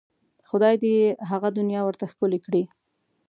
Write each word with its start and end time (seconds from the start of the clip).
خدای 0.49 0.75
دې 0.81 0.91
یې 1.01 1.07
هغه 1.29 1.49
دنیا 1.57 1.81
ورته 1.85 2.05
ښکلې 2.11 2.39
کړي. 2.45 2.63